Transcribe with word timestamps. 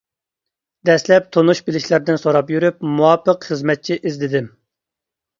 دەسلەپ 0.89 1.25
تونۇش-بىلىشلەردىن 1.35 2.17
سوراپ 2.21 2.49
يۈرۈپ 2.53 2.81
مۇۋاپىق 2.93 3.45
خىزمەتچى 3.49 3.99
ئىزدىدىم. 4.05 4.49